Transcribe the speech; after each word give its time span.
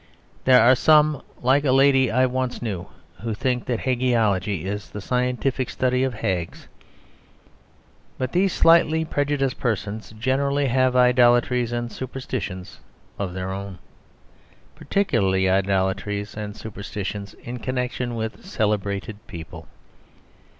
There 0.45 0.59
are 0.59 0.73
some, 0.73 1.21
like 1.43 1.63
a 1.63 1.71
lady 1.71 2.09
I 2.09 2.25
once 2.25 2.59
knew, 2.59 2.87
who 3.21 3.35
think 3.35 3.65
that 3.67 3.81
hagiology 3.81 4.63
is 4.63 4.89
the 4.89 4.99
scientific 4.99 5.69
study 5.69 6.03
of 6.03 6.15
hags. 6.15 6.67
But 8.17 8.31
these 8.31 8.51
slightly 8.51 9.05
prejudiced 9.05 9.59
persons 9.59 10.11
generally 10.17 10.65
have 10.69 10.95
idolatries 10.95 11.71
and 11.71 11.91
superstitions 11.91 12.79
of 13.19 13.35
their 13.35 13.51
own, 13.51 13.77
particularly 14.73 15.47
idolatries 15.47 16.35
and 16.35 16.55
superstitions 16.57 17.35
in 17.35 17.59
connection 17.59 18.15
with 18.15 18.43
celebrated 18.43 19.17
people. 19.27 19.67